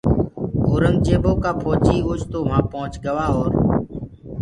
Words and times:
اورنٚگجيبو 0.67 1.31
ڪآ 1.43 1.51
ڦوجيٚ 1.61 2.05
اوچتو 2.07 2.37
وهآن 2.45 2.63
پُهچ 2.71 2.93
گوآ 3.03 3.25
اور 3.35 3.51